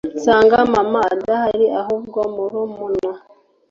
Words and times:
nsanga 0.17 0.57
mama 0.73 0.99
adahari 1.13 1.65
ahubwo 1.81 2.19
murumuna 2.33 3.11